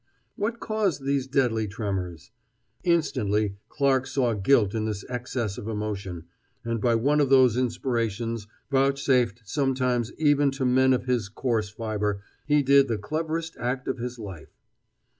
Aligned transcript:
What 0.35 0.59
caused 0.59 1.03
these 1.05 1.27
deadly 1.27 1.67
tremors? 1.67 2.31
Instantly 2.83 3.57
Clarke 3.69 4.07
saw 4.07 4.33
guilt 4.33 4.73
in 4.73 4.85
this 4.85 5.05
excess 5.07 5.59
of 5.59 5.67
emotion, 5.67 6.23
and 6.65 6.81
by 6.81 6.95
one 6.95 7.21
of 7.21 7.29
those 7.29 7.55
inspirations 7.55 8.47
vouchsafed 8.71 9.43
sometimes 9.47 10.11
even 10.17 10.49
to 10.57 10.65
men 10.65 10.93
of 10.93 11.05
his 11.05 11.29
coarse 11.29 11.69
fiber 11.69 12.23
he 12.47 12.63
did 12.63 12.87
the 12.87 12.97
cleverest 12.97 13.55
act 13.57 13.87
of 13.87 13.99
his 13.99 14.17
life. 14.17 14.57